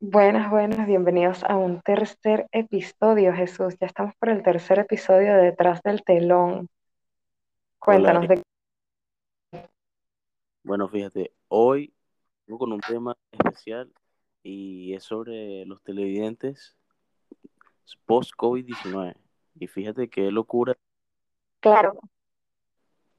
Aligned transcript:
Buenas, 0.00 0.48
buenas, 0.50 0.86
bienvenidos 0.86 1.42
a 1.44 1.56
un 1.56 1.80
tercer 1.80 2.46
episodio, 2.52 3.32
Jesús. 3.32 3.76
Ya 3.80 3.86
estamos 3.88 4.14
por 4.18 4.28
el 4.28 4.42
tercer 4.42 4.78
episodio 4.78 5.34
de 5.34 5.42
Detrás 5.42 5.82
del 5.82 6.02
Telón. 6.04 6.68
Hola, 7.86 8.14
Cuéntanos 8.14 8.24
Ari. 8.30 8.42
de... 9.52 9.68
Bueno, 10.62 10.88
fíjate, 10.88 11.32
hoy 11.48 11.92
vengo 12.46 12.58
con 12.60 12.72
un 12.72 12.80
tema 12.80 13.16
especial 13.32 13.92
y 14.42 14.94
es 14.94 15.02
sobre 15.02 15.64
los 15.66 15.82
televidentes 15.82 16.76
post-COVID-19. 18.06 19.14
Y 19.58 19.66
fíjate 19.66 20.08
qué 20.08 20.30
locura, 20.30 20.76
Claro, 21.60 21.98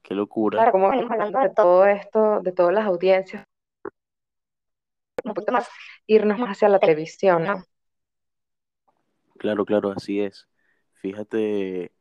qué 0.02 0.14
locura. 0.14 0.56
claro, 0.56 0.72
como 0.72 0.88
venimos 0.88 1.10
hablando 1.12 1.40
de 1.40 1.50
todo 1.50 1.84
esto, 1.84 2.40
de 2.40 2.52
todas 2.52 2.72
las 2.72 2.86
audiencias, 2.86 3.44
un 5.30 5.34
poquito 5.34 5.52
más 5.52 5.68
irnos 6.06 6.38
más 6.38 6.50
hacia 6.50 6.68
la 6.68 6.78
televisión, 6.80 7.44
¿no? 7.44 7.64
Claro, 9.38 9.64
claro, 9.64 9.92
así 9.92 10.20
es. 10.20 10.48
Fíjate, 10.94 11.92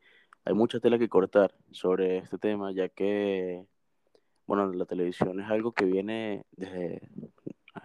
hay 0.45 0.53
mucha 0.53 0.79
tela 0.79 0.99
que 0.99 1.09
cortar 1.09 1.55
sobre 1.71 2.17
este 2.19 2.37
tema, 2.37 2.71
ya 2.73 2.89
que, 2.89 3.65
bueno, 4.47 4.71
la 4.73 4.85
televisión 4.85 5.39
es 5.41 5.49
algo 5.49 5.73
que 5.73 5.85
viene 5.85 6.45
desde 6.51 7.01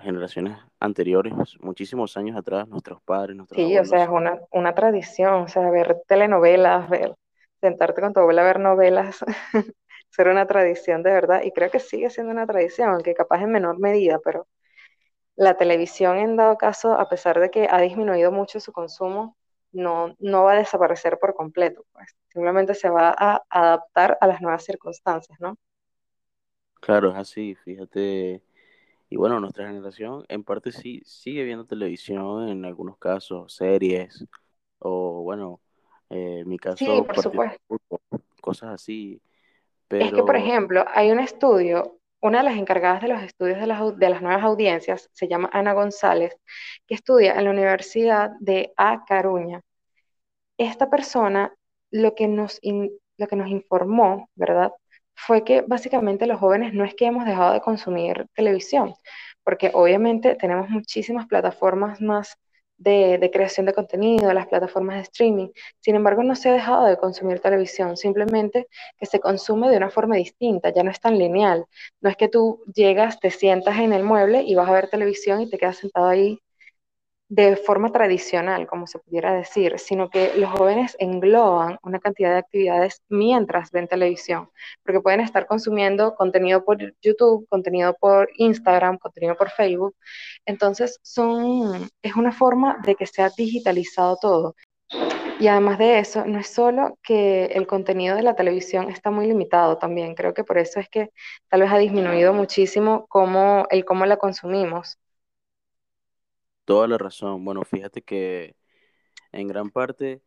generaciones 0.01 0.59
anteriores, 0.81 1.35
muchísimos 1.61 2.17
años 2.17 2.37
atrás, 2.37 2.69
nuestros 2.69 3.03
padres, 3.03 3.37
nuestros 3.37 3.63
Sí, 3.63 3.79
o 3.79 3.85
sea, 3.85 4.05
es 4.05 4.09
una, 4.09 4.41
una 4.51 4.75
tradición, 4.75 5.35
o 5.45 5.49
sea, 5.49 5.71
ver 5.71 6.03
telenovelas, 6.09 6.89
ver, 6.91 7.15
sentarte 7.61 8.01
con 8.01 8.13
tu 8.13 8.21
abuela 8.21 8.43
a 8.43 8.45
ver 8.47 8.61
novelas, 8.61 9.19
ser 10.11 10.29
una 10.29 10.47
tradición 10.47 11.03
de 11.05 11.13
verdad, 11.13 11.43
y 11.45 11.53
creo 11.53 11.71
que 11.71 11.79
sigue 11.79 12.11
siendo 12.11 12.33
una 12.33 12.47
tradición, 12.47 12.91
aunque 12.91 13.15
capaz 13.15 13.43
en 13.43 13.53
menor 13.53 13.79
medida, 13.79 14.19
pero 14.25 14.49
La 15.37 15.57
televisión, 15.57 16.19
en 16.19 16.37
dado 16.37 16.57
caso, 16.59 16.95
a 16.95 17.09
pesar 17.09 17.39
de 17.41 17.51
que 17.51 17.69
ha 17.71 17.81
disminuido 17.81 18.33
mucho 18.33 18.61
su 18.61 18.73
consumo, 18.73 19.37
no, 19.73 20.15
no 20.19 20.45
va 20.45 20.53
a 20.53 20.59
desaparecer 20.59 21.19
por 21.21 21.35
completo, 21.35 21.85
pues. 21.93 22.17
Simplemente 22.31 22.75
se 22.75 22.91
va 22.91 23.15
a 23.17 23.43
adaptar 23.51 24.19
a 24.21 24.27
las 24.27 24.41
nuevas 24.43 24.65
circunstancias, 24.65 25.39
¿no? 25.41 25.57
Claro, 26.81 27.11
es 27.11 27.17
así, 27.17 27.55
fíjate. 27.55 28.43
Y 29.11 29.17
bueno, 29.17 29.41
nuestra 29.41 29.67
generación 29.69 30.25
en 30.29 30.45
parte 30.45 30.73
sí 30.73 31.03
sigue 31.07 31.45
viendo 31.45 31.67
televisión, 31.67 32.49
en 32.49 32.65
algunos 32.65 32.99
casos, 32.99 33.55
series, 33.55 34.27
o 34.81 35.23
bueno, 35.25 35.61
eh, 36.11 36.41
en 36.41 36.49
mi 36.49 36.59
Sí, 36.77 37.01
caso, 37.01 37.07
por 37.07 37.17
partidos 37.17 37.47
supuesto. 37.59 37.59
cosas 38.41 38.71
así. 38.75 39.21
Es 39.99 40.13
que, 40.13 40.23
por 40.23 40.37
ejemplo, 40.37 40.85
hay 40.95 41.11
un 41.11 41.19
estudio, 41.19 41.99
una 42.25 42.39
de 42.39 42.45
las 42.45 42.57
encargadas 42.57 43.03
de 43.03 43.09
los 43.09 43.23
estudios 43.23 43.61
de 43.61 43.67
las, 43.67 43.99
de 43.99 44.09
las 44.09 44.23
nuevas 44.23 44.43
audiencias, 44.45 45.11
se 45.13 45.29
llama 45.29 45.51
Ana 45.53 45.75
González, 45.75 46.35
que 46.87 46.95
estudia 46.95 47.35
en 47.35 47.45
la 47.45 47.51
Universidad 47.51 48.31
de 48.41 48.73
A 48.79 49.05
Caruña. 49.05 49.61
esta 50.59 50.89
persona 50.91 51.55
lo 51.91 52.15
que 52.15 52.27
nos, 52.29 52.61
lo 53.19 53.27
que 53.29 53.37
nos 53.37 53.49
informó, 53.49 54.31
¿verdad? 54.37 54.73
Fue 55.15 55.45
que 55.45 55.63
básicamente 55.63 56.27
los 56.27 56.41
jóvenes 56.41 56.73
no 56.75 56.85
es 56.85 56.95
que 56.95 57.07
hemos 57.07 57.27
dejado 57.27 57.53
de 57.53 57.61
consumir 57.61 58.27
televisión, 58.35 58.95
porque 59.45 59.71
obviamente 59.75 60.35
tenemos 60.37 60.71
muchísimas 60.71 61.27
plataformas 61.27 62.01
más 62.01 62.37
de, 62.77 63.19
de 63.19 63.31
creación 63.31 63.67
de 63.67 63.73
contenido, 63.75 64.33
las 64.33 64.47
plataformas 64.49 64.97
de 64.97 65.03
streaming. 65.03 65.49
Sin 65.81 65.97
embargo, 65.97 66.23
no 66.23 66.35
se 66.35 66.49
ha 66.51 66.53
dejado 66.53 66.87
de 66.87 66.97
consumir 66.97 67.41
televisión, 67.41 67.97
simplemente 67.97 68.69
que 68.99 69.07
se 69.07 69.21
consume 69.21 69.71
de 69.71 69.77
una 69.77 69.91
forma 69.91 70.17
distinta, 70.17 70.73
ya 70.75 70.83
no 70.83 70.91
es 70.91 71.01
tan 71.01 71.19
lineal. 71.19 71.67
No 72.01 72.11
es 72.11 72.17
que 72.17 72.29
tú 72.29 72.63
llegas, 72.75 73.21
te 73.21 73.31
sientas 73.31 73.79
en 73.79 73.93
el 73.93 74.03
mueble 74.05 74.43
y 74.43 74.55
vas 74.55 74.69
a 74.69 74.73
ver 74.73 74.89
televisión 74.89 75.41
y 75.41 75.51
te 75.51 75.59
quedas 75.59 75.79
sentado 75.79 76.07
ahí 76.09 76.39
de 77.29 77.57
forma 77.57 77.91
tradicional, 77.91 78.67
como 78.67 78.87
se 78.87 78.99
pudiera 78.99 79.33
decir, 79.33 79.79
sino 79.79 80.11
que 80.11 80.33
los 80.37 80.51
jóvenes 80.51 80.97
engloban 80.99 81.79
una 81.83 81.99
cantidad 81.99 82.33
de 82.33 82.39
actividades 82.39 83.03
mientras 83.09 83.71
ven 83.71 83.89
televisión, 83.89 84.51
porque 84.85 85.01
pueden 85.01 85.21
estar 85.21 85.47
consumiendo 85.47 86.15
contenido 86.15 86.65
por 86.65 86.79
YouTube, 87.01 87.47
contenido 87.49 87.95
por 87.99 88.29
Instagram, 88.37 88.99
contenido 88.99 89.37
por 89.37 89.51
Facebook. 89.51 89.97
Entonces, 90.45 90.99
son, 91.03 91.89
es 92.03 92.15
una 92.15 92.33
forma 92.33 92.79
de 92.85 92.95
que 92.95 93.07
se 93.07 93.23
ha 93.23 93.31
digitalizado 93.31 94.17
todo. 94.21 94.55
Y 95.41 95.49
además 95.49 95.79
de 95.79 95.99
eso, 95.99 96.25
no 96.27 96.39
es 96.39 96.49
solo 96.49 96.99
que 97.03 97.47
el 97.47 97.67
contenido 97.67 98.17
de 98.17 98.23
la 98.23 98.37
televisión 98.37 98.91
está 98.91 99.11
muy 99.11 99.27
limitado 99.27 99.79
también, 99.79 100.15
creo 100.15 100.33
que 100.35 100.45
por 100.45 100.59
eso 100.59 100.79
es 100.79 100.89
que 100.89 101.11
tal 101.49 101.63
vez 101.63 101.73
ha 101.73 101.79
disminuido 101.79 102.33
muchísimo 102.33 103.07
cómo, 103.09 103.67
el 103.71 103.85
cómo 103.85 104.07
la 104.07 104.17
consumimos. 104.17 104.99
Toda 106.65 106.89
la 106.89 106.99
razón. 106.99 107.45
Bueno, 107.45 107.63
fíjate 107.65 108.03
que 108.03 108.57
en 109.33 109.49
gran 109.49 109.71
parte 109.71 110.23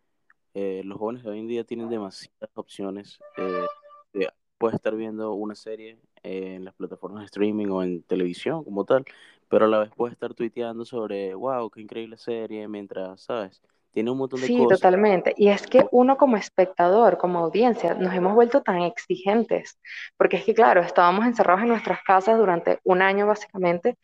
eh, 0.53 0.81
los 0.85 0.97
jóvenes 0.99 1.23
de 1.23 1.31
hoy 1.31 1.39
en 1.39 1.47
día 1.47 1.63
tienen 1.65 1.89
demasiadas 1.89 2.51
opciones. 2.55 3.19
Eh, 3.37 3.65
de- 4.13 4.29
puedes 4.57 4.75
estar 4.75 4.95
viendo 4.95 5.33
una 5.33 5.55
serie 5.55 5.99
eh, 6.23 6.55
en 6.55 6.65
las 6.65 6.73
plataformas 6.75 7.21
de 7.21 7.25
streaming 7.27 7.67
o 7.67 7.83
en 7.83 8.03
televisión 8.03 8.63
como 8.63 8.85
tal, 8.85 9.05
pero 9.49 9.65
a 9.65 9.67
la 9.67 9.79
vez 9.79 9.91
puedes 9.95 10.13
estar 10.13 10.33
tuiteando 10.33 10.85
sobre, 10.85 11.35
wow, 11.35 11.69
qué 11.69 11.81
increíble 11.81 12.17
serie, 12.17 12.67
mientras, 12.67 13.21
¿sabes? 13.21 13.61
Tiene 13.97 14.11
un 14.11 14.19
montón 14.19 14.39
de 14.39 14.45
Sí, 14.45 14.55
cosas. 14.55 14.79
totalmente. 14.79 15.33
Y 15.37 15.47
es 15.47 15.65
que 15.65 15.87
uno 15.89 16.17
como 16.17 16.37
espectador, 16.37 17.17
como 17.17 17.39
audiencia, 17.39 17.95
nos 17.95 18.13
hemos 18.13 18.35
vuelto 18.35 18.61
tan 18.61 18.83
exigentes, 18.83 19.79
porque 20.17 20.37
es 20.37 20.43
que, 20.45 20.53
claro, 20.53 20.81
estábamos 20.81 21.25
encerrados 21.25 21.63
en 21.63 21.69
nuestras 21.69 22.03
casas 22.03 22.37
durante 22.37 22.77
un 22.83 23.01
año 23.01 23.25
básicamente 23.25 23.97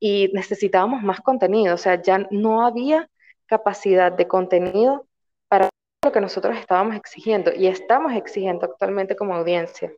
y 0.00 0.30
necesitábamos 0.32 1.02
más 1.02 1.20
contenido, 1.20 1.74
o 1.74 1.76
sea, 1.76 2.00
ya 2.00 2.26
no 2.30 2.64
había 2.64 3.10
capacidad 3.44 4.10
de 4.10 4.26
contenido 4.26 5.06
para 5.48 5.68
lo 6.02 6.10
que 6.10 6.22
nosotros 6.22 6.56
estábamos 6.56 6.96
exigiendo 6.96 7.52
y 7.54 7.66
estamos 7.66 8.14
exigiendo 8.14 8.64
actualmente 8.64 9.14
como 9.14 9.34
audiencia. 9.34 9.92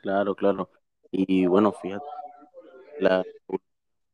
Claro, 0.00 0.36
claro. 0.36 0.70
Y 1.10 1.46
bueno, 1.46 1.72
fíjate, 1.72 2.06
la, 3.00 3.24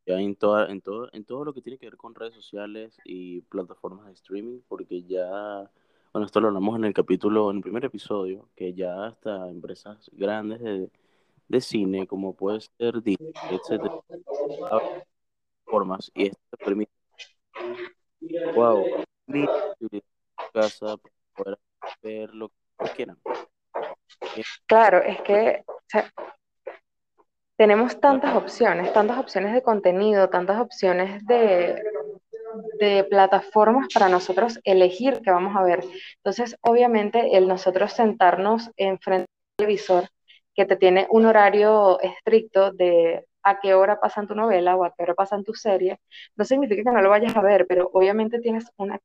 ya 0.06 0.20
en 0.20 0.36
toda, 0.36 0.70
en 0.70 0.80
todo, 0.80 1.08
en 1.12 1.24
todo 1.24 1.44
lo 1.44 1.52
que 1.52 1.62
tiene 1.62 1.78
que 1.78 1.86
ver 1.86 1.96
con 1.96 2.14
redes 2.14 2.34
sociales 2.34 2.98
y 3.04 3.42
plataformas 3.42 4.06
de 4.06 4.12
streaming, 4.12 4.60
porque 4.68 5.02
ya, 5.02 5.70
bueno, 6.12 6.26
esto 6.26 6.40
lo 6.40 6.48
hablamos 6.48 6.76
en 6.76 6.84
el 6.84 6.94
capítulo, 6.94 7.50
en 7.50 7.58
el 7.58 7.62
primer 7.62 7.84
episodio, 7.84 8.48
que 8.56 8.74
ya 8.74 9.06
hasta 9.06 9.48
empresas 9.48 10.10
grandes 10.12 10.60
de, 10.60 10.90
de 11.48 11.60
cine, 11.60 12.06
como 12.06 12.34
puede 12.34 12.60
ser 12.60 13.02
Disney, 13.02 13.32
etcétera, 13.50 14.00
formas 15.64 16.10
y 16.14 16.26
esto 16.26 16.40
te 16.50 16.64
permite, 16.64 16.92
wow, 18.54 18.84
casa 20.52 20.96
para 20.96 21.14
poder 21.34 21.58
ver 22.02 22.34
lo 22.34 22.48
que 22.48 22.90
quieran. 22.96 23.18
Claro, 24.66 24.98
es 24.98 25.20
que 25.22 25.64
tenemos 27.62 28.00
tantas 28.00 28.34
opciones, 28.34 28.92
tantas 28.92 29.20
opciones 29.20 29.54
de 29.54 29.62
contenido, 29.62 30.28
tantas 30.28 30.60
opciones 30.60 31.24
de, 31.28 31.80
de 32.80 33.04
plataformas 33.04 33.86
para 33.94 34.08
nosotros 34.08 34.58
elegir 34.64 35.20
qué 35.22 35.30
vamos 35.30 35.54
a 35.54 35.62
ver. 35.62 35.84
Entonces, 36.16 36.56
obviamente, 36.62 37.36
el 37.36 37.46
nosotros 37.46 37.92
sentarnos 37.92 38.68
enfrente 38.76 39.26
del 39.28 39.68
televisor 39.68 40.08
que 40.56 40.64
te 40.64 40.74
tiene 40.74 41.06
un 41.10 41.24
horario 41.24 42.00
estricto 42.00 42.72
de 42.72 43.26
a 43.44 43.60
qué 43.60 43.74
hora 43.74 44.00
pasan 44.00 44.26
tu 44.26 44.34
novela 44.34 44.74
o 44.74 44.84
a 44.84 44.92
qué 44.92 45.04
hora 45.04 45.14
pasan 45.14 45.44
tu 45.44 45.54
serie, 45.54 46.00
no 46.34 46.44
significa 46.44 46.82
que 46.82 46.90
no 46.90 47.00
lo 47.00 47.10
vayas 47.10 47.36
a 47.36 47.42
ver, 47.42 47.68
pero 47.68 47.88
obviamente 47.92 48.40
tienes 48.40 48.64
una 48.76 48.98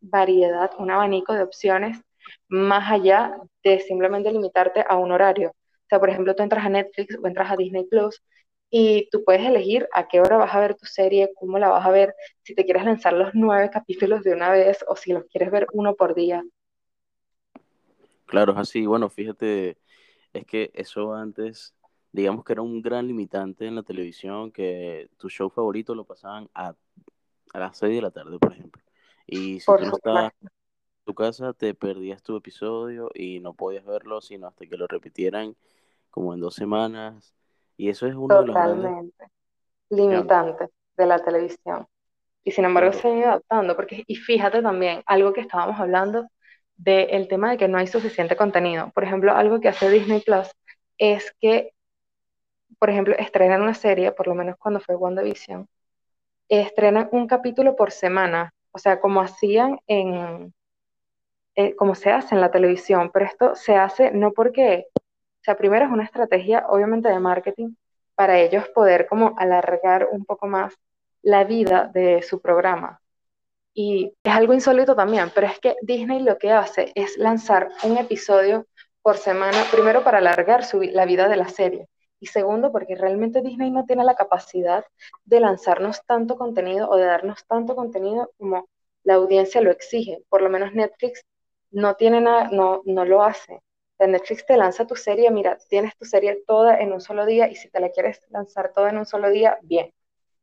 variedad, 0.00 0.70
un 0.78 0.92
abanico 0.92 1.32
de 1.32 1.42
opciones 1.42 2.00
más 2.46 2.92
allá 2.92 3.36
de 3.64 3.80
simplemente 3.80 4.30
limitarte 4.30 4.84
a 4.88 4.98
un 4.98 5.10
horario. 5.10 5.52
Sea, 5.94 6.00
por 6.00 6.10
ejemplo, 6.10 6.34
tú 6.34 6.42
entras 6.42 6.64
a 6.66 6.70
Netflix 6.70 7.16
o 7.22 7.26
entras 7.26 7.50
a 7.52 7.56
Disney 7.56 7.84
Plus 7.86 8.22
y 8.70 9.08
tú 9.10 9.24
puedes 9.24 9.42
elegir 9.44 9.88
a 9.94 10.08
qué 10.08 10.20
hora 10.20 10.36
vas 10.38 10.54
a 10.54 10.60
ver 10.60 10.74
tu 10.76 10.86
serie, 10.86 11.30
cómo 11.36 11.58
la 11.58 11.68
vas 11.70 11.86
a 11.86 11.90
ver, 11.90 12.14
si 12.42 12.54
te 12.54 12.64
quieres 12.64 12.84
lanzar 12.84 13.12
los 13.14 13.30
nueve 13.34 13.70
capítulos 13.72 14.24
de 14.24 14.34
una 14.34 14.50
vez 14.50 14.84
o 14.88 14.96
si 14.96 15.12
los 15.12 15.24
quieres 15.26 15.50
ver 15.52 15.66
uno 15.72 15.94
por 15.94 16.14
día. 16.14 16.42
claro, 18.26 18.52
es 18.52 18.58
así. 18.58 18.86
Bueno, 18.86 19.08
fíjate, 19.10 19.78
es 20.32 20.46
que 20.46 20.70
eso 20.74 21.14
antes, 21.14 21.74
digamos 22.12 22.44
que 22.44 22.54
era 22.54 22.62
un 22.62 22.82
gran 22.82 23.06
limitante 23.08 23.66
en 23.66 23.76
la 23.76 23.82
televisión, 23.82 24.52
que 24.52 25.10
tu 25.18 25.28
show 25.30 25.50
favorito 25.50 25.94
lo 25.94 26.04
pasaban 26.06 26.50
a, 26.54 26.74
a 27.54 27.60
las 27.60 27.78
6 27.78 27.94
de 27.96 28.02
la 28.02 28.12
tarde, 28.12 28.38
por 28.38 28.52
ejemplo. 28.52 28.82
Y 29.26 29.60
si 29.60 29.72
Por 29.72 29.80
tú 29.80 29.86
no 29.86 29.92
estabas 29.92 30.32
en 30.42 30.50
tu 31.06 31.14
casa, 31.14 31.52
te 31.54 31.74
perdías 31.74 32.22
tu 32.22 32.36
episodio 32.36 33.10
y 33.14 33.40
no 33.40 33.54
podías 33.54 33.84
verlo 33.86 34.20
sino 34.22 34.48
hasta 34.48 34.66
que 34.66 34.76
lo 34.76 34.86
repitieran 34.88 35.56
como 36.14 36.32
en 36.32 36.40
dos 36.40 36.54
semanas. 36.54 37.34
Y 37.76 37.88
eso 37.88 38.06
es 38.06 38.14
uno 38.14 38.38
de 38.38 38.46
los 38.46 38.60
grandes 38.60 38.94
totalmente 38.94 39.00
opciones. 39.00 39.32
limitante 39.90 40.68
de 40.96 41.06
la 41.06 41.18
televisión. 41.18 41.86
Y 42.44 42.52
sin 42.52 42.64
embargo 42.66 42.92
Claro, 42.92 43.02
se 43.02 43.08
han 43.08 43.18
ido 43.18 43.28
adaptando, 43.28 43.76
porque, 43.76 44.04
y 44.06 44.14
fíjate 44.16 44.62
también, 44.62 45.02
algo 45.06 45.32
que 45.32 45.40
estábamos 45.40 45.80
hablando 45.80 46.28
del 46.76 47.28
tema 47.28 47.50
de 47.50 47.56
que 47.58 47.68
no 47.68 47.78
hay 47.78 47.88
suficiente 47.88 48.36
contenido. 48.36 48.92
Por 48.94 49.04
ejemplo, 49.04 49.32
algo 49.32 49.60
que 49.60 49.68
hace 49.68 49.90
Disney 49.90 50.20
Plus 50.20 50.48
es 50.98 51.34
que, 51.40 51.72
por 52.78 52.90
ejemplo, 52.90 53.14
estrenan 53.18 53.62
una 53.62 53.74
serie, 53.74 54.12
por 54.12 54.28
lo 54.28 54.34
menos 54.36 54.56
cuando 54.58 54.80
fue 54.80 54.94
WandaVision, 54.96 55.66
estrenan 56.48 57.08
un 57.12 57.26
capítulo 57.26 57.76
por 57.76 57.90
semana, 57.90 58.52
o 58.72 58.78
sea, 58.78 59.00
como 59.00 59.20
hacían 59.20 59.80
en, 59.88 60.54
eh, 61.56 61.74
como 61.76 61.94
se 61.96 62.10
hace 62.10 62.34
en 62.34 62.40
la 62.40 62.50
televisión, 62.52 63.10
pero 63.12 63.26
esto 63.26 63.54
se 63.56 63.76
hace 63.76 64.10
no 64.12 64.32
porque, 64.32 64.86
o 65.44 65.46
sea, 65.46 65.58
primero 65.58 65.84
es 65.84 65.90
una 65.92 66.04
estrategia 66.04 66.64
obviamente 66.70 67.10
de 67.10 67.20
marketing 67.20 67.74
para 68.14 68.40
ellos 68.40 68.66
poder 68.70 69.06
como 69.06 69.34
alargar 69.36 70.08
un 70.10 70.24
poco 70.24 70.46
más 70.46 70.74
la 71.20 71.44
vida 71.44 71.90
de 71.92 72.22
su 72.22 72.40
programa. 72.40 73.02
Y 73.74 74.14
es 74.22 74.32
algo 74.32 74.54
insólito 74.54 74.96
también, 74.96 75.30
pero 75.34 75.46
es 75.48 75.58
que 75.58 75.76
Disney 75.82 76.22
lo 76.22 76.38
que 76.38 76.50
hace 76.50 76.92
es 76.94 77.18
lanzar 77.18 77.68
un 77.82 77.98
episodio 77.98 78.66
por 79.02 79.18
semana, 79.18 79.64
primero 79.70 80.02
para 80.02 80.16
alargar 80.16 80.64
la 80.72 81.04
vida 81.04 81.28
de 81.28 81.36
la 81.36 81.48
serie 81.48 81.88
y 82.20 82.26
segundo 82.26 82.72
porque 82.72 82.94
realmente 82.94 83.42
Disney 83.42 83.70
no 83.70 83.84
tiene 83.84 84.02
la 84.02 84.14
capacidad 84.14 84.82
de 85.26 85.40
lanzarnos 85.40 86.06
tanto 86.06 86.38
contenido 86.38 86.88
o 86.88 86.96
de 86.96 87.04
darnos 87.04 87.44
tanto 87.46 87.76
contenido 87.76 88.30
como 88.38 88.66
la 89.02 89.16
audiencia 89.16 89.60
lo 89.60 89.70
exige. 89.70 90.22
Por 90.30 90.40
lo 90.40 90.48
menos 90.48 90.72
Netflix 90.72 91.22
no 91.70 91.96
tiene 91.96 92.22
nada, 92.22 92.48
no, 92.50 92.80
no 92.86 93.04
lo 93.04 93.22
hace. 93.22 93.60
Netflix 93.98 94.44
te 94.46 94.56
lanza 94.56 94.86
tu 94.86 94.96
serie, 94.96 95.30
mira, 95.30 95.58
tienes 95.68 95.96
tu 95.96 96.04
serie 96.04 96.42
toda 96.46 96.78
en 96.78 96.92
un 96.92 97.00
solo 97.00 97.26
día 97.26 97.48
y 97.50 97.56
si 97.56 97.70
te 97.70 97.80
la 97.80 97.90
quieres 97.90 98.20
lanzar 98.30 98.72
toda 98.74 98.90
en 98.90 98.98
un 98.98 99.06
solo 99.06 99.30
día, 99.30 99.58
bien. 99.62 99.92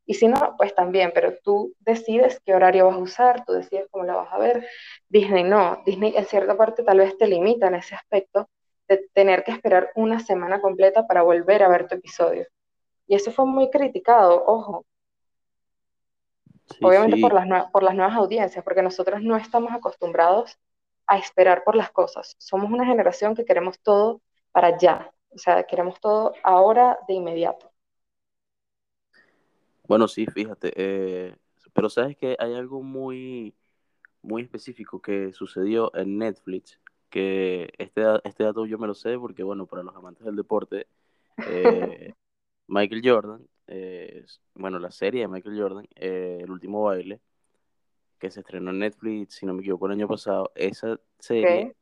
Y 0.06 0.15
si 0.15 0.27
no, 0.27 0.56
pues 0.57 0.74
también, 0.75 1.12
pero 1.13 1.33
tú 1.44 1.74
decides 1.80 2.39
qué 2.45 2.56
horario 2.56 2.88
vas 2.88 2.95
a 2.95 3.00
usar, 3.00 3.45
tú 3.45 3.53
decides 3.53 3.88
cómo 3.92 4.03
la 4.06 4.15
vas 4.15 4.33
a 4.33 4.38
ver. 4.39 4.68
Disney 5.09 5.44
no, 5.44 5.81
Disney 5.86 6.13
en 6.15 6.25
cierta 6.25 6.57
parte 6.57 6.83
tal 6.83 6.98
vez 7.00 7.18
te 7.18 7.27
limita 7.27 7.68
en 7.68 7.75
ese 7.75 7.95
aspecto 7.95 8.50
de 8.88 9.07
tener 9.13 9.44
que 9.44 9.51
esperar 9.51 9.92
una 9.95 10.19
semana 10.19 10.59
completa 10.59 11.07
para 11.07 11.21
volver 11.21 11.63
a 11.63 11.69
ver 11.69 11.88
tu 11.88 11.95
episodio. 11.95 12.45
Y 13.07 13.15
eso 13.15 13.31
fue 13.31 13.45
muy 13.45 13.69
criticado, 13.69 14.44
ojo. 14.45 14.86
Obviamente 16.81 17.18
Por, 17.18 17.33
las 17.33 17.69
por 17.71 17.83
las 17.83 17.95
nuevas 17.95 18.15
audiencias, 18.15 18.63
porque 18.63 18.81
nosotros 18.81 19.21
no 19.21 19.36
estamos 19.38 19.71
acostumbrados 19.71 20.57
a 21.07 21.18
esperar 21.18 21.63
por 21.63 21.75
las 21.75 21.92
cosas. 21.92 22.36
Somos 22.38 22.71
una 22.71 22.86
generación 22.86 23.36
que 23.36 23.45
queremos 23.45 23.80
todo 23.80 24.21
para 24.51 24.77
ya, 24.77 25.12
o 25.30 25.38
sea, 25.38 25.63
queremos 25.63 26.00
todo 26.00 26.33
ahora 26.44 26.98
de 27.07 27.13
inmediato. 27.15 27.71
Bueno, 29.88 30.07
sí, 30.07 30.25
fíjate, 30.25 30.71
eh, 30.75 31.36
pero 31.74 31.89
sabes 31.89 32.15
que 32.18 32.36
hay 32.39 32.53
algo 32.53 32.81
muy, 32.81 33.53
muy 34.21 34.44
específico 34.44 35.01
que 35.01 35.33
sucedió 35.33 35.94
en 35.95 36.18
Netflix, 36.18 36.80
que 37.09 37.74
este, 37.77 38.03
este 38.24 38.44
dato 38.44 38.65
yo 38.65 38.77
me 38.77 38.88
lo 38.88 38.94
sé 38.94 39.18
porque, 39.18 39.44
bueno, 39.44 39.65
para 39.65 39.83
los 39.83 39.95
amantes 39.95 40.25
del 40.25 40.36
deporte, 40.36 40.88
eh, 41.48 42.13
Michael 42.68 43.01
Jordan, 43.03 43.48
eh, 43.68 44.25
bueno, 44.56 44.80
la 44.80 44.92
serie 44.92 45.21
de 45.21 45.27
Michael 45.27 45.59
Jordan, 45.59 45.88
El 45.95 46.50
último 46.51 46.83
baile, 46.83 47.21
que 48.21 48.31
se 48.31 48.41
estrenó 48.41 48.69
en 48.69 48.79
Netflix, 48.79 49.35
si 49.35 49.45
no 49.45 49.53
me 49.53 49.62
equivoco, 49.62 49.88
el 49.88 49.94
año 49.94 50.07
pasado. 50.07 50.51
Esa 50.56 51.00
serie 51.19 51.75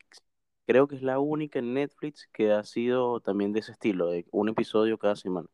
creo 0.66 0.88
que 0.88 0.96
es 0.96 1.02
la 1.02 1.20
única 1.20 1.60
en 1.60 1.74
Netflix 1.74 2.30
que 2.32 2.52
ha 2.52 2.64
sido 2.64 3.20
también 3.20 3.52
de 3.54 3.60
ese 3.60 3.74
estilo, 3.74 4.12
de 4.12 4.26
un 4.32 4.50
episodio 4.50 4.98
cada 4.98 5.16
semana. 5.16 5.48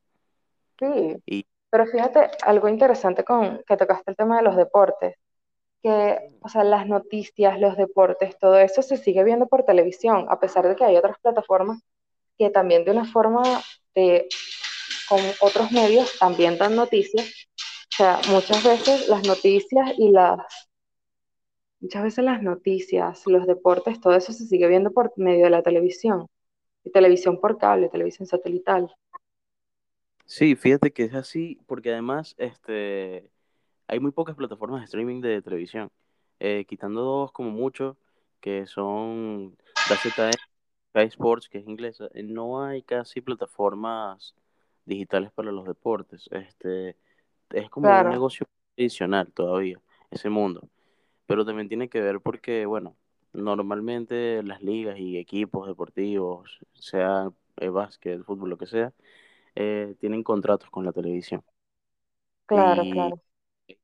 Sí, 0.78 1.44
pero 1.70 1.86
fíjate, 1.88 2.32
algo 2.44 2.68
interesante 2.70 3.24
con 3.24 3.64
que 3.68 3.78
tocaste 3.78 4.12
el 4.12 4.18
tema 4.18 4.38
de 4.38 4.44
los 4.44 4.56
deportes, 4.56 5.16
que, 5.82 6.20
o 6.42 6.50
sea, 6.50 6.64
las 6.64 6.86
noticias, 6.88 7.60
los 7.60 7.78
deportes, 7.78 8.38
todo 8.38 8.58
eso 8.58 8.82
se 8.82 8.98
sigue 8.98 9.24
viendo 9.24 9.48
por 9.48 9.64
televisión, 9.64 10.26
a 10.30 10.40
pesar 10.40 10.68
de 10.68 10.76
que 10.76 10.84
hay 10.84 10.98
otras 10.98 11.18
plataformas 11.20 11.80
que 12.38 12.50
también 12.50 12.84
de 12.84 12.92
una 12.92 13.06
forma 13.06 13.42
de, 13.96 14.28
con 15.08 15.20
otros 15.40 15.72
medios 15.72 16.18
también 16.20 16.58
dan 16.58 16.76
noticias. 16.76 17.48
O 17.58 17.96
sea, 17.96 18.20
muchas 18.30 18.62
veces 18.64 19.08
las 19.08 19.26
noticias 19.26 19.94
y 19.98 20.12
las 20.12 20.40
Muchas 21.86 22.02
veces 22.02 22.26
las 22.26 22.42
noticias, 22.42 23.28
los 23.28 23.46
deportes, 23.46 24.02
todo 24.02 24.16
eso 24.16 24.34
se 24.34 24.48
sigue 24.48 24.68
viendo 24.68 24.90
por 24.90 25.14
medio 25.18 25.44
de 25.44 25.52
la 25.52 25.62
televisión, 25.62 26.26
y 26.84 26.90
televisión 26.90 27.40
por 27.40 27.60
cable, 27.60 27.90
televisión 27.90 28.26
satelital. 28.26 28.92
Sí, 30.26 30.56
fíjate 30.56 30.92
que 30.92 31.04
es 31.04 31.14
así, 31.14 31.60
porque 31.68 31.92
además 31.92 32.34
este, 32.40 33.30
hay 33.86 34.00
muy 34.00 34.12
pocas 34.12 34.36
plataformas 34.36 34.82
de 34.82 34.86
streaming 34.86 35.22
de 35.22 35.44
televisión, 35.44 35.92
eh, 36.40 36.66
quitando 36.68 37.02
dos 37.02 37.32
como 37.32 37.52
mucho, 37.52 37.98
que 38.40 38.66
son 38.66 39.56
ZN, 39.88 40.32
Sky 40.90 41.06
Sports, 41.10 41.50
que 41.50 41.60
es 41.60 41.68
inglesa, 41.68 42.10
eh, 42.16 42.24
no 42.24 42.64
hay 42.64 42.82
casi 42.82 43.22
plataformas 43.22 44.34
digitales 44.86 45.32
para 45.32 45.52
los 45.52 45.68
deportes. 45.68 46.28
Este, 46.32 46.98
es 47.52 47.70
como 47.70 47.88
un 47.88 48.10
negocio 48.10 48.48
tradicional 48.76 49.32
todavía, 49.32 49.80
ese 50.10 50.32
mundo 50.32 50.68
pero 51.26 51.46
también 51.46 51.68
tiene 51.68 51.90
que 51.90 52.02
ver 52.02 52.20
porque, 52.22 52.66
bueno, 52.66 52.96
normalmente 53.34 54.42
las 54.44 54.62
ligas 54.62 54.98
y 54.98 55.18
equipos 55.18 55.68
deportivos, 55.68 56.60
sea 56.74 57.32
el 57.58 57.72
básquet, 57.72 58.14
el 58.14 58.24
fútbol, 58.24 58.50
lo 58.50 58.58
que 58.58 58.68
sea, 58.68 58.94
eh, 59.56 59.96
tienen 60.00 60.24
contratos 60.24 60.70
con 60.70 60.86
la 60.86 60.92
televisión. 60.92 61.44
Claro, 62.46 62.84
claro. 62.92 63.20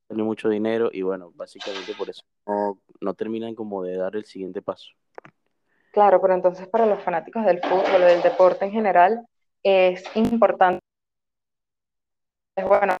Tienen 0.06 0.26
mucho 0.26 0.48
dinero 0.48 0.90
y 0.92 1.02
bueno, 1.02 1.32
básicamente 1.34 1.94
por 1.94 2.08
eso 2.08 2.22
no, 2.46 2.78
no 3.00 3.14
terminan 3.14 3.54
como 3.54 3.82
de 3.82 3.96
dar 3.96 4.14
el 4.14 4.24
siguiente 4.24 4.62
paso. 4.62 4.92
Claro, 5.92 6.20
pero 6.20 6.34
entonces 6.34 6.68
para 6.68 6.86
los 6.86 7.02
fanáticos 7.02 7.44
del 7.44 7.60
fútbol 7.60 8.02
o 8.02 8.06
del 8.06 8.22
deporte 8.22 8.64
en 8.64 8.72
general 8.72 9.26
es 9.62 10.04
importante, 10.14 10.80
es 12.56 12.64
bueno, 12.64 12.96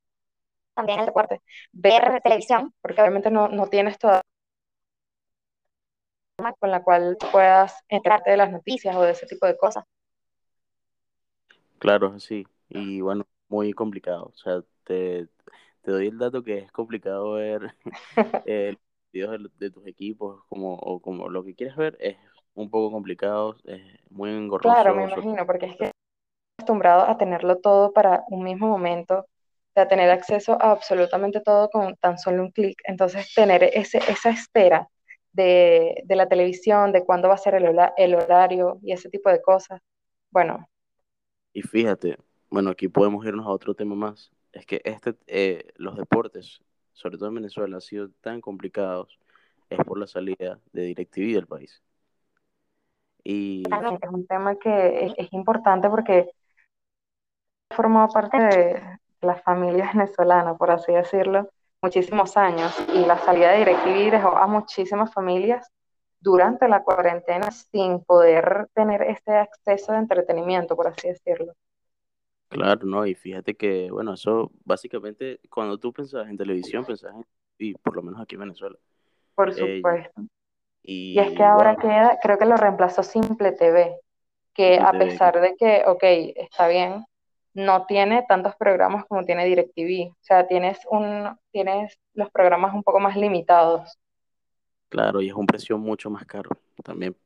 también 0.74 1.00
el 1.00 1.06
deporte, 1.06 1.40
ver 1.72 2.20
televisión, 2.22 2.74
porque 2.80 3.00
obviamente 3.00 3.30
no, 3.30 3.48
no 3.48 3.66
tienes 3.68 3.98
toda 3.98 4.22
con 6.58 6.70
la 6.70 6.82
cual 6.82 7.16
puedas 7.30 7.84
enterarte 7.88 8.30
de 8.30 8.36
las 8.36 8.50
noticias 8.50 8.94
o 8.96 9.02
de 9.02 9.12
ese 9.12 9.26
tipo 9.26 9.46
de 9.46 9.56
cosas. 9.56 9.84
Claro, 11.78 12.18
sí. 12.20 12.46
Y 12.68 13.00
bueno, 13.00 13.26
muy 13.48 13.72
complicado. 13.72 14.26
O 14.26 14.36
sea, 14.36 14.62
te, 14.84 15.28
doy 15.84 16.08
el 16.08 16.18
dato 16.18 16.42
que 16.42 16.58
es 16.58 16.72
complicado 16.72 17.32
ver 17.32 17.74
el 18.46 18.78
videos 19.12 19.38
de, 19.58 19.70
tus 19.70 19.86
equipos 19.86 20.42
como, 20.48 20.74
o 20.74 21.00
como 21.00 21.28
lo 21.28 21.44
que 21.44 21.54
quieres 21.54 21.76
ver. 21.76 21.96
Es 22.00 22.16
un 22.54 22.70
poco 22.70 22.90
complicado, 22.90 23.56
es 23.64 23.82
muy 24.10 24.30
engorroso. 24.30 24.74
Claro, 24.74 24.94
me 24.94 25.04
imagino, 25.04 25.46
porque 25.46 25.66
es 25.66 25.76
que 25.76 25.90
acostumbrado 26.58 27.02
a 27.02 27.18
tenerlo 27.18 27.58
todo 27.58 27.92
para 27.92 28.24
un 28.28 28.44
mismo 28.44 28.68
momento, 28.68 29.26
a 29.74 29.88
tener 29.88 30.10
acceso 30.10 30.52
a 30.60 30.70
absolutamente 30.70 31.40
todo 31.40 31.68
con 31.68 31.96
tan 31.96 32.18
solo 32.18 32.42
un 32.42 32.50
clic. 32.52 32.80
Entonces, 32.84 33.32
tener 33.34 33.64
ese, 33.64 33.98
esa 33.98 34.30
espera 34.30 34.88
de, 35.32 36.04
la 36.08 36.28
televisión, 36.28 36.92
de 36.92 37.04
cuándo 37.04 37.28
va 37.28 37.34
a 37.34 37.38
ser 37.38 37.54
el, 37.54 37.76
el, 37.96 38.14
horario 38.14 38.78
y 38.82 38.92
ese 38.92 39.08
tipo 39.08 39.30
de 39.30 39.40
cosas. 39.40 39.80
Bueno. 40.30 40.68
Y 41.52 41.62
fíjate, 41.62 42.16
bueno, 42.50 42.70
aquí 42.70 42.88
podemos 42.88 43.24
irnos 43.26 43.46
a 43.46 43.50
otro 43.50 43.74
tema 43.74 43.94
más. 43.94 44.30
Es 44.52 44.66
que 44.66 44.80
este, 44.84 45.14
eh, 45.26 45.72
los 45.76 45.96
deportes, 45.96 46.60
sobre 46.92 47.16
todo 47.16 47.28
en 47.28 47.36
Venezuela, 47.36 47.76
han 47.76 47.80
sido 47.80 48.10
tan 48.20 48.40
complicados, 48.40 49.18
es 49.70 49.78
por 49.84 49.98
la 49.98 50.06
salida 50.06 50.60
de 50.72 50.82
DirecTV 50.82 51.34
del 51.34 51.46
país. 51.46 51.82
Y... 53.24 53.62
Es 53.62 54.10
un 54.10 54.26
tema 54.26 54.56
que 54.56 55.06
es, 55.06 55.14
es 55.16 55.32
importante 55.32 55.88
porque 55.88 56.30
formado 57.72 58.08
parte 58.08 58.36
de 58.38 58.82
las 59.22 59.42
familias 59.42 59.92
venezolanas, 59.94 60.56
por 60.58 60.70
así 60.70 60.92
decirlo, 60.92 61.48
muchísimos 61.82 62.36
años 62.36 62.72
y 62.94 63.04
la 63.04 63.18
salida 63.18 63.50
de 63.50 63.58
DirecTV 63.58 64.10
dejó 64.12 64.36
a 64.36 64.46
muchísimas 64.46 65.12
familias 65.12 65.68
durante 66.20 66.68
la 66.68 66.84
cuarentena 66.84 67.50
sin 67.50 68.00
poder 68.04 68.68
tener 68.74 69.02
este 69.02 69.32
acceso 69.32 69.92
de 69.92 69.98
entretenimiento, 69.98 70.76
por 70.76 70.86
así 70.86 71.08
decirlo. 71.08 71.54
Claro, 72.48 72.86
no, 72.86 73.04
y 73.04 73.14
fíjate 73.14 73.54
que, 73.54 73.90
bueno, 73.90 74.14
eso 74.14 74.52
básicamente, 74.64 75.40
cuando 75.50 75.78
tú 75.78 75.92
pensabas 75.92 76.28
en 76.28 76.36
televisión, 76.36 76.84
pensabas 76.84 77.16
en, 77.16 77.26
y 77.58 77.74
por 77.74 77.96
lo 77.96 78.02
menos 78.02 78.20
aquí 78.20 78.36
en 78.36 78.42
Venezuela. 78.42 78.78
Por 79.34 79.50
eh, 79.50 79.76
supuesto. 79.76 80.22
y, 80.82 81.18
es 81.18 81.32
que 81.32 81.42
ahora 81.42 81.76
queda, 81.76 82.18
creo 82.22 82.38
que 82.38 82.44
lo 82.44 82.56
reemplazó 82.56 83.02
Simple 83.02 83.52
TV, 83.52 83.96
que 84.54 84.78
a 84.78 84.92
pesar 84.92 85.40
de 85.40 85.56
que, 85.56 85.82
ok, 85.86 86.04
está 86.36 86.68
bien, 86.68 87.04
no 87.54 87.86
tiene 87.86 88.24
tantos 88.28 88.56
programas 88.56 89.04
como 89.06 89.24
tiene 89.24 89.44
DirecTV. 89.44 90.12
O 90.12 90.16
sea, 90.20 90.46
tienes, 90.46 90.80
un, 90.90 91.36
tienes 91.50 91.98
los 92.14 92.30
programas 92.30 92.74
un 92.74 92.82
poco 92.82 93.00
más 93.00 93.16
limitados. 93.16 93.98
Claro, 94.88 95.20
y 95.22 95.28
es 95.28 95.34
un 95.34 95.46
precio 95.46 95.78
mucho 95.78 96.10
más 96.10 96.24
caro 96.26 96.50
también. 96.82 97.16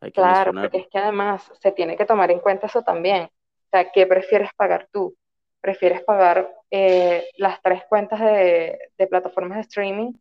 Hay 0.00 0.10
que 0.10 0.20
claro, 0.20 0.52
porque 0.52 0.78
es 0.78 0.88
que 0.88 0.98
además 0.98 1.50
se 1.60 1.72
tiene 1.72 1.96
que 1.96 2.04
tomar 2.04 2.30
en 2.30 2.40
cuenta 2.40 2.66
eso 2.66 2.82
también. 2.82 3.24
O 3.24 3.68
sea, 3.70 3.90
¿qué 3.90 4.06
prefieres 4.06 4.50
pagar 4.56 4.88
tú? 4.92 5.16
¿Prefieres 5.60 6.02
pagar 6.02 6.50
eh, 6.70 7.26
las 7.38 7.60
tres 7.62 7.82
cuentas 7.88 8.20
de, 8.20 8.78
de 8.98 9.06
plataformas 9.06 9.56
de 9.56 9.62
streaming 9.62 10.12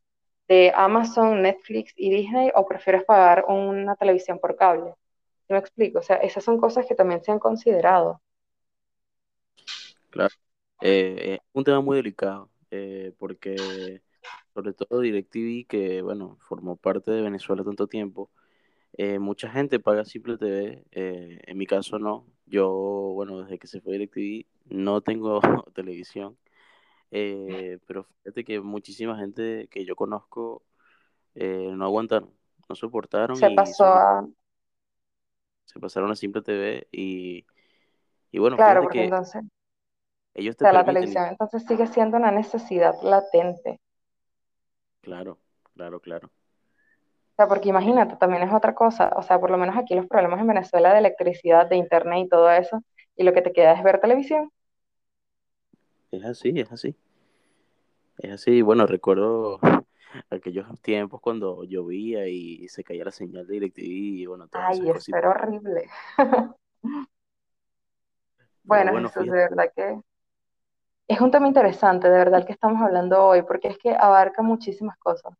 de 0.48 0.72
Amazon, 0.75 1.41
Netflix 1.41 1.93
y 1.96 2.10
Disney 2.10 2.51
o 2.55 2.65
prefieres 2.65 3.03
pagar 3.03 3.46
una 3.48 3.96
televisión 3.96 4.39
por 4.39 4.55
cable? 4.55 4.93
¿Me 5.50 5.58
explico? 5.58 6.00
O 6.00 6.01
sea, 6.01 6.17
esas 6.17 6.43
son 6.43 6.58
cosas 6.58 6.86
que 6.86 6.96
también 6.96 7.24
se 7.24 7.32
han 7.32 7.39
considerado. 7.39 8.22
Claro. 10.13 10.36
Eh, 10.82 11.36
es 11.36 11.39
un 11.53 11.63
tema 11.63 11.82
muy 11.82 11.98
delicado. 11.98 12.50
eh, 12.72 13.13
porque 13.20 14.01
sobre 14.53 14.74
todo 14.74 15.01
DirecTV, 15.01 15.67
que 15.67 16.01
bueno, 16.01 16.38
formó 16.41 16.75
parte 16.77 17.12
de 17.12 17.22
Venezuela 17.22 17.63
tanto 17.63 17.88
tiempo, 17.88 18.32
eh, 18.93 19.20
mucha 19.20 19.50
gente 19.50 19.79
paga 19.79 20.05
Simple 20.05 20.38
TV, 20.38 20.86
eh, 20.91 21.41
en 21.48 21.58
mi 21.58 21.65
caso 21.67 22.00
no, 22.00 22.27
yo 22.48 22.70
bueno, 23.15 23.41
desde 23.43 23.60
que 23.60 23.67
se 23.67 23.82
fue 23.82 23.93
DirecTV 23.93 24.48
no 24.75 25.01
tengo 25.01 25.41
televisión, 25.75 26.38
eh, 27.12 27.79
pero 27.88 28.05
fíjate 28.24 28.43
que 28.46 28.62
muchísima 28.62 29.17
gente 29.17 29.67
que 29.72 29.86
yo 29.86 29.96
conozco 29.96 30.63
eh, 31.36 31.72
no 31.74 31.86
aguantaron, 31.86 32.32
no 32.70 32.75
soportaron 32.75 33.38
Se 33.38 33.50
y 33.50 33.55
pasó 33.55 33.86
a, 33.86 34.27
se 35.65 35.79
pasaron 35.79 36.12
a 36.12 36.15
Simple 36.15 36.41
TV 36.41 36.88
y, 36.91 37.46
y 38.32 38.39
bueno, 38.39 38.58
claro, 38.58 38.84
porque 38.84 39.00
que 39.00 39.05
entonces, 39.05 39.43
ellos 40.35 40.55
o 40.57 40.61
sea, 40.61 40.73
la 40.73 40.83
televisión 40.83 41.25
entonces 41.27 41.63
sigue 41.67 41.85
siendo 41.85 42.17
una 42.17 42.31
necesidad 42.31 42.95
latente. 43.03 43.79
claro, 45.01 45.39
claro, 45.75 45.99
claro. 46.01 46.31
O 47.33 47.35
sea, 47.35 47.47
porque 47.47 47.69
Es, 47.79 47.89
imagínate, 47.89 48.15
también 48.17 48.43
es 48.43 48.53
otra 48.53 48.73
cosa, 48.75 49.11
o 49.15 49.21
sea, 49.23 49.39
por 49.39 49.49
lo 49.51 49.57
menos 49.57 49.75
aquí 49.77 49.95
los 49.95 50.07
problemas 50.07 50.39
en 50.39 50.47
Venezuela 50.47 50.93
de 50.93 50.99
electricidad, 50.99 51.67
de 51.67 51.77
internet 51.77 52.25
y 52.25 52.29
todo 52.29 52.49
eso, 52.51 52.81
y 53.15 53.23
lo 53.23 53.33
que 53.33 53.41
te 53.41 53.53
queda 53.53 53.73
es 53.73 53.83
ver 53.83 53.99
televisión. 53.99 54.51
es 56.11 56.23
así, 56.23 56.53
es 56.59 56.71
así. 56.71 56.95
Es 58.17 58.31
así, 58.31 58.61
bueno, 58.61 58.85
recuerdo 58.87 59.59
aquellos 60.29 60.67
tiempos 60.81 61.21
cuando 61.21 61.63
llovía 61.63 62.27
y 62.27 62.67
se 62.69 62.83
caía 62.83 63.05
la 63.05 63.11
señal 63.11 63.47
de 63.47 63.53
DirecTV 63.53 63.83
y 64.21 64.25
bueno, 64.25 64.45
esas 64.45 64.63
Ay, 64.69 64.89
eso 64.89 65.15
era 65.17 65.29
horrible. 65.29 65.89
Bueno, 68.63 68.91
bueno, 68.91 69.09
Jesús, 69.09 69.25
de 69.25 69.31
verdad 69.31 69.71
que 69.75 69.99
es 71.07 71.22
un 71.22 71.31
tema 71.31 71.48
interesante, 71.48 72.10
de 72.10 72.17
verdad, 72.17 72.39
el 72.41 72.45
que 72.45 72.53
estamos 72.53 72.81
hablando 72.81 73.24
hoy, 73.25 73.43
porque 73.43 73.67
es 73.69 73.77
que 73.77 73.95
abarca 73.95 74.41
muchísimas 74.41 74.98
cosas. 74.98 75.33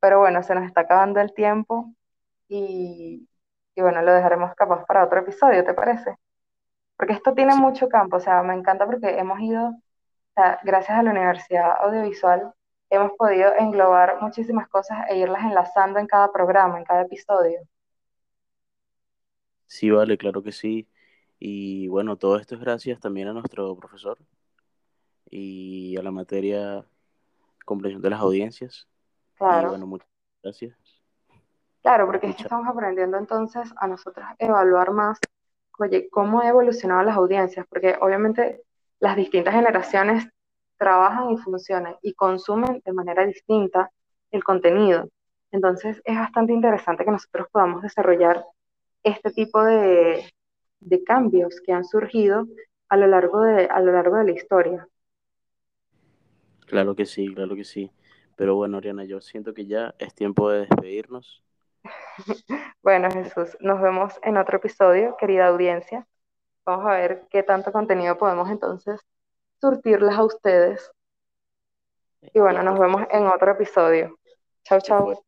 Pero 0.00 0.20
bueno, 0.20 0.42
se 0.42 0.54
nos 0.54 0.64
está 0.66 0.82
acabando 0.82 1.20
el 1.20 1.34
tiempo 1.34 1.92
y, 2.48 3.28
y 3.76 3.82
bueno, 3.82 4.02
lo 4.02 4.12
dejaremos 4.14 4.54
capaz 4.56 4.84
para 4.86 5.04
otro 5.04 5.20
episodio, 5.20 5.64
¿te 5.64 5.74
parece? 5.74 6.16
Porque 6.96 7.14
esto 7.14 7.34
tiene 7.34 7.54
sí, 7.54 7.56
mucho 7.56 7.88
campo, 7.88 8.18
o 8.18 8.20
sea, 8.20 8.42
me 8.42 8.54
encanta 8.54 8.86
porque 8.86 9.18
hemos 9.18 9.40
ido, 9.40 9.68
o 9.70 9.82
sea, 10.36 10.60
gracias 10.64 10.98
a 10.98 11.02
la 11.04 11.10
Universidad 11.12 11.72
Audiovisual, 11.82 12.52
hemos 12.90 13.12
podido 13.18 13.54
englobar 13.56 14.20
muchísimas 14.22 14.68
cosas 14.68 14.98
e 15.10 15.18
irlas 15.18 15.44
enlazando 15.44 15.98
en 16.00 16.06
cada 16.08 16.32
programa, 16.32 16.78
en 16.78 16.84
cada 16.86 17.02
episodio. 17.02 17.60
sí, 19.66 19.90
vale, 19.90 20.18
claro 20.18 20.42
que 20.42 20.52
sí. 20.52 20.88
Y 21.38 21.88
bueno, 21.88 22.16
todo 22.16 22.38
esto 22.38 22.54
es 22.54 22.60
gracias 22.60 23.00
también 23.00 23.28
a 23.28 23.32
nuestro 23.34 23.76
profesor 23.76 24.18
y 25.30 25.96
a 25.96 26.02
la 26.02 26.10
materia 26.10 26.84
comprensión 27.64 28.02
de 28.02 28.10
las 28.10 28.20
audiencias. 28.20 28.88
Y 29.34 29.38
Claro, 29.38 29.68
bueno, 29.70 29.86
muchas 29.86 30.08
gracias 30.42 30.76
claro, 31.86 32.06
por 32.06 32.14
porque 32.14 32.28
es 32.28 32.36
que 32.36 32.42
estamos 32.42 32.66
aprendiendo 32.66 33.16
entonces 33.16 33.72
a 33.76 33.86
nosotros 33.86 34.26
evaluar 34.40 34.90
más, 34.90 35.20
oye, 35.78 36.08
cómo 36.10 36.40
han 36.40 36.48
evolucionado 36.48 37.02
las 37.04 37.16
audiencias, 37.16 37.64
porque 37.68 37.96
obviamente 38.00 38.62
las 38.98 39.14
distintas 39.14 39.54
generaciones 39.54 40.28
trabajan 40.78 41.30
y 41.30 41.36
funcionan 41.38 41.96
y 42.02 42.14
consumen 42.14 42.82
de 42.84 42.92
manera 42.92 43.24
distinta 43.24 43.90
el 44.32 44.42
contenido. 44.42 45.08
Entonces 45.52 46.02
es 46.04 46.16
bastante 46.16 46.52
interesante 46.52 47.04
que 47.04 47.10
nosotros 47.12 47.46
podamos 47.52 47.82
desarrollar 47.82 48.44
este 49.04 49.30
tipo 49.30 49.62
de, 49.62 50.24
de 50.80 51.04
cambios 51.04 51.60
que 51.64 51.72
han 51.72 51.84
surgido 51.84 52.46
a 52.88 52.96
lo 52.96 53.06
largo 53.06 53.42
de, 53.42 53.66
a 53.66 53.80
lo 53.80 53.92
largo 53.92 54.16
de 54.16 54.24
la 54.24 54.32
historia. 54.32 54.88
Claro 56.66 56.94
que 56.94 57.06
sí, 57.06 57.32
claro 57.34 57.54
que 57.56 57.64
sí. 57.64 57.90
Pero 58.36 58.54
bueno, 58.54 58.76
Oriana, 58.76 59.04
yo 59.04 59.20
siento 59.20 59.54
que 59.54 59.66
ya 59.66 59.94
es 59.98 60.14
tiempo 60.14 60.50
de 60.50 60.60
despedirnos. 60.60 61.42
Bueno, 62.82 63.10
Jesús, 63.10 63.56
nos 63.58 63.80
vemos 63.80 64.14
en 64.22 64.36
otro 64.36 64.58
episodio, 64.58 65.16
querida 65.18 65.48
audiencia. 65.48 66.06
Vamos 66.64 66.86
a 66.86 66.96
ver 66.96 67.26
qué 67.30 67.42
tanto 67.42 67.72
contenido 67.72 68.16
podemos 68.16 68.48
entonces 68.48 69.00
surtirles 69.60 70.14
a 70.14 70.24
ustedes. 70.24 70.92
Y 72.32 72.38
bueno, 72.38 72.62
nos 72.62 72.78
vemos 72.78 73.02
en 73.10 73.26
otro 73.26 73.50
episodio. 73.50 74.16
Fue. 74.68 74.80
chau. 74.82 75.20